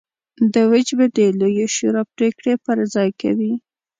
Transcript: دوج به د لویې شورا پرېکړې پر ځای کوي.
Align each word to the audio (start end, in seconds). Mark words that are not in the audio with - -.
دوج 0.53 0.87
به 0.97 1.05
د 1.17 1.19
لویې 1.39 1.67
شورا 1.75 2.03
پرېکړې 2.15 2.53
پر 2.65 2.77
ځای 2.93 3.09
کوي. 3.21 3.53